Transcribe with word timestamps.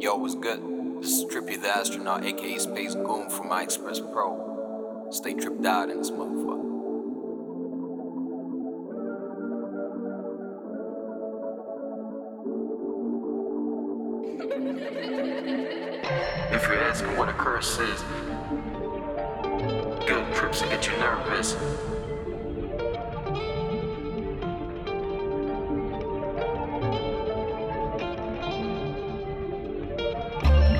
Yo, 0.00 0.16
what's 0.16 0.34
good? 0.34 0.62
This 1.00 1.18
is 1.18 1.24
Trippy 1.24 1.60
the 1.60 1.68
Astronaut, 1.68 2.24
aka 2.24 2.58
Space 2.58 2.94
Goon 2.94 3.28
from 3.30 3.48
My 3.48 3.62
Express 3.62 4.00
Pro. 4.00 5.08
Stay 5.10 5.32
tripped 5.32 5.64
out 5.64 5.90
in 5.90 5.98
this 5.98 6.10
motherfucker. 6.10 6.68
If 16.50 16.66
you're 16.66 16.80
asking 16.80 17.16
what 17.16 17.28
a 17.28 17.32
curse 17.34 17.78
is, 17.78 18.02
guilt 20.06 20.32
trips 20.34 20.62
and 20.62 20.70
get 20.70 20.86
you 20.86 20.96
nervous. 20.96 21.54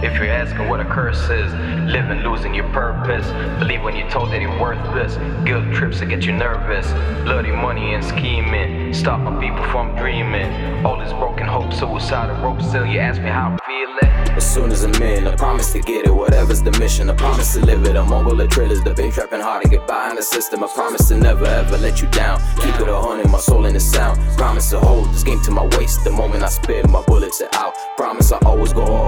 If 0.00 0.14
you're 0.14 0.30
asking 0.30 0.68
what 0.68 0.78
a 0.78 0.84
curse 0.84 1.28
is, 1.28 1.52
living 1.92 2.22
losing 2.22 2.54
your 2.54 2.68
purpose. 2.68 3.26
Believe 3.58 3.82
when 3.82 3.96
you're 3.96 4.08
told 4.08 4.30
that 4.30 4.40
you're 4.40 4.60
worthless. 4.60 5.16
Guilt 5.44 5.74
trips 5.74 5.98
to 5.98 6.06
get 6.06 6.24
you 6.24 6.32
nervous. 6.32 6.86
Bloody 7.24 7.50
money 7.50 7.94
and 7.94 8.04
scheming. 8.04 8.94
Stopping 8.94 9.40
people 9.40 9.64
from 9.72 9.96
dreaming. 9.96 10.86
All 10.86 11.00
this 11.00 11.12
broken 11.14 11.48
hope, 11.48 11.72
suicide, 11.72 12.30
and 12.30 12.40
rope 12.44 12.62
still. 12.62 12.86
You 12.86 13.00
ask 13.00 13.20
me 13.20 13.28
how 13.28 13.48
I'm 13.48 13.58
feeling. 13.66 14.36
As 14.36 14.48
soon 14.48 14.70
as 14.70 14.84
I'm 14.84 14.94
in, 15.02 15.26
I 15.26 15.34
promise 15.34 15.72
to 15.72 15.80
get 15.80 16.06
it. 16.06 16.14
Whatever's 16.14 16.62
the 16.62 16.70
mission, 16.78 17.10
I 17.10 17.14
promise 17.14 17.54
to 17.54 17.66
live 17.66 17.84
it. 17.86 17.96
I'm 17.96 18.12
on 18.12 18.36
the 18.36 18.46
trailers, 18.46 18.80
the 18.84 18.94
been 18.94 19.10
trapping 19.10 19.40
hard 19.40 19.64
to 19.64 19.68
get 19.68 19.84
by 19.88 20.10
in 20.10 20.16
the 20.16 20.22
system. 20.22 20.62
I 20.62 20.68
promise 20.68 21.08
to 21.08 21.16
never 21.16 21.44
ever 21.44 21.76
let 21.78 22.00
you 22.00 22.06
down. 22.10 22.40
Keep 22.60 22.76
it 22.76 22.88
a 22.88 23.00
hundred, 23.00 23.30
my 23.30 23.40
soul 23.40 23.66
in 23.66 23.74
the 23.74 23.80
sound. 23.80 24.20
Promise 24.38 24.70
to 24.70 24.78
hold 24.78 25.12
this 25.12 25.24
game 25.24 25.42
to 25.42 25.50
my 25.50 25.66
waist. 25.76 26.04
The 26.04 26.12
moment 26.12 26.44
I 26.44 26.50
spit, 26.50 26.88
my 26.88 27.02
bullets 27.02 27.40
are 27.40 27.48
out. 27.54 27.74
Promise 27.96 28.30
I 28.30 28.38
always 28.46 28.72
go 28.72 28.86
hard. 28.86 29.07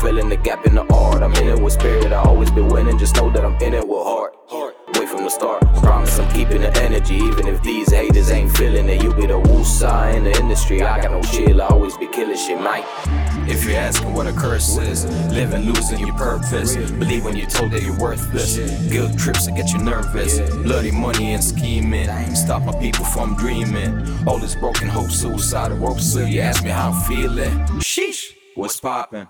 Filling 0.00 0.30
the 0.30 0.36
gap 0.36 0.64
in 0.66 0.74
the 0.74 0.84
art. 0.94 1.22
I'm 1.22 1.34
in 1.34 1.48
it 1.48 1.60
with 1.60 1.74
spirit. 1.74 2.10
I 2.10 2.22
always 2.22 2.50
be 2.50 2.62
winning. 2.62 2.98
Just 2.98 3.16
know 3.16 3.30
that 3.30 3.44
I'm 3.44 3.54
in 3.56 3.74
it 3.74 3.86
with 3.86 4.02
heart. 4.02 4.34
Way 4.98 5.06
from 5.06 5.24
the 5.24 5.28
start. 5.28 5.60
Promise 5.76 6.18
I'm 6.18 6.32
keeping 6.32 6.62
the 6.62 6.74
energy. 6.78 7.16
Even 7.16 7.46
if 7.46 7.62
these 7.62 7.92
haters 7.92 8.30
ain't 8.30 8.50
feeling 8.56 8.88
it, 8.88 9.02
you 9.02 9.12
be 9.14 9.26
the 9.26 9.38
woosah 9.38 10.14
in 10.14 10.24
the 10.24 10.36
industry. 10.38 10.82
I 10.82 11.02
got 11.02 11.10
no 11.12 11.20
chill. 11.22 11.60
I 11.60 11.66
always 11.66 11.98
be 11.98 12.06
killing 12.06 12.36
shit, 12.36 12.58
Mike. 12.60 12.86
If 13.46 13.64
you're 13.64 13.76
asking 13.76 14.14
what 14.14 14.26
a 14.26 14.32
curse 14.32 14.78
is, 14.78 15.04
living 15.32 15.62
losing 15.70 15.98
your 15.98 16.16
purpose. 16.16 16.76
Believe 16.76 17.26
when 17.26 17.36
you're 17.36 17.46
told 17.46 17.72
that 17.72 17.82
you're 17.82 17.98
worthless. 17.98 18.56
Guilt 18.88 19.18
trips 19.18 19.44
to 19.46 19.52
get 19.52 19.70
you 19.70 19.80
nervous. 19.80 20.40
Bloody 20.62 20.92
money 20.92 21.34
and 21.34 21.44
scheming. 21.44 22.08
Stop 22.34 22.62
my 22.62 22.72
people 22.80 23.04
from 23.04 23.36
dreaming. 23.36 24.06
All 24.26 24.38
this 24.38 24.54
broken 24.54 24.88
hope, 24.88 25.10
suicidal 25.10 25.76
rope. 25.76 26.00
So 26.00 26.24
you 26.24 26.40
ask 26.40 26.64
me 26.64 26.70
how 26.70 26.90
I'm 26.90 27.02
feeling. 27.02 27.52
Sheesh, 27.80 28.32
what's 28.54 28.80
poppin'? 28.80 29.28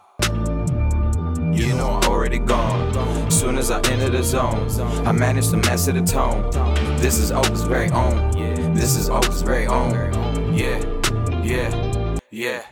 You 1.61 1.75
know 1.75 1.91
I'm 1.91 2.11
already 2.11 2.39
gone. 2.39 3.31
Soon 3.31 3.59
as 3.59 3.71
I 3.71 3.81
enter 3.91 4.09
the 4.09 4.23
zone, 4.23 4.67
I 5.07 5.13
manage 5.13 5.51
to 5.51 5.59
master 5.59 5.93
the 5.93 6.01
tone. 6.01 6.51
This 6.97 7.19
is 7.19 7.31
Oak's 7.31 7.61
very 7.61 7.91
own. 7.91 8.31
This 8.75 8.97
is 8.97 9.11
Oak's 9.11 9.43
very 9.43 9.67
own. 9.67 9.93
Yeah, 10.55 10.83
yeah, 11.43 12.19
yeah. 12.31 12.65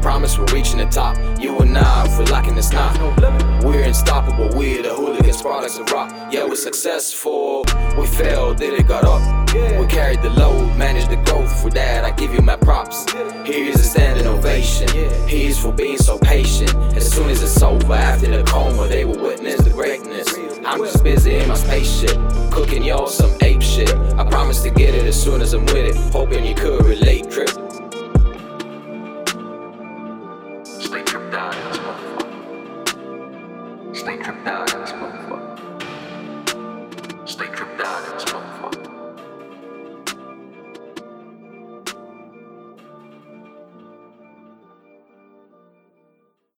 Promise 0.00 0.38
we're 0.38 0.46
reaching 0.46 0.78
the 0.78 0.86
top. 0.86 1.18
You 1.38 1.58
and 1.58 1.76
I, 1.76 2.06
if 2.06 2.18
we're 2.18 2.24
lacking, 2.32 2.56
it's 2.56 2.72
not. 2.72 2.98
We're 3.62 3.82
unstoppable. 3.82 4.48
We're 4.56 4.82
the 4.82 4.94
hooligans, 4.94 5.42
products 5.42 5.78
of 5.78 5.90
rock. 5.92 6.10
Yeah, 6.32 6.44
we're 6.46 6.56
successful. 6.56 7.66
We 7.98 8.06
failed, 8.06 8.56
then 8.58 8.72
it 8.72 8.88
got 8.88 9.04
up. 9.04 9.20
We 9.54 9.86
carried 9.86 10.22
the 10.22 10.30
load, 10.30 10.76
managed 10.78 11.10
the 11.10 11.16
growth. 11.16 11.60
For 11.60 11.68
that, 11.70 12.04
I 12.04 12.10
give 12.12 12.32
you 12.32 12.40
my 12.40 12.56
props. 12.56 13.04
Here's 13.44 13.76
a 13.76 13.84
standing 13.84 14.26
ovation 14.26 14.88
peers 15.34 15.58
for 15.58 15.72
being 15.72 15.98
so 15.98 16.16
patient. 16.18 16.72
As 16.94 17.12
soon 17.12 17.28
as 17.28 17.42
it's 17.42 17.60
over, 17.60 17.94
after 17.94 18.28
the 18.28 18.44
coma, 18.44 18.86
they 18.86 19.04
will 19.04 19.20
witness 19.20 19.60
the 19.62 19.70
greatness. 19.70 20.32
I'm 20.64 20.78
just 20.78 21.02
busy 21.02 21.34
in 21.34 21.48
my 21.48 21.56
spaceship, 21.56 22.16
cooking 22.52 22.84
y'all 22.84 23.08
some 23.08 23.32
ape 23.40 23.60
shit. 23.60 23.92
I 24.16 24.24
promise 24.24 24.62
to 24.62 24.70
get 24.70 24.94
it 24.94 25.04
as 25.04 25.20
soon 25.20 25.42
as 25.42 25.52
I'm 25.52 25.66
with 25.66 25.86
it, 25.90 25.96
hoping 26.12 26.44
you 26.44 26.54
could 26.54 26.86
relate, 26.86 27.28
Trip. 27.30 27.48
Stay 30.62 31.02
tripped 31.02 31.34
out 31.34 31.56
in 31.56 31.64
this 31.68 31.78
motherfucker. 31.78 33.96
Stay 33.96 34.16
tripped 34.18 34.46
out 34.46 34.72
in 34.72 34.80
this 34.80 34.92
motherfucker. 34.92 35.58
Spring 37.28 37.52
trip 37.52 37.76
down 37.78 38.04
in 38.04 38.10
this 38.12 38.24
motherfucker. 38.24 38.63